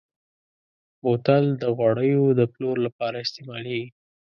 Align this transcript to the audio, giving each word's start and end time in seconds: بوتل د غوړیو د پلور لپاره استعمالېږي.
بوتل 1.01 1.43
د 1.61 1.63
غوړیو 1.77 2.23
د 2.39 2.41
پلور 2.51 2.75
لپاره 2.85 3.17
استعمالېږي. 3.25 3.87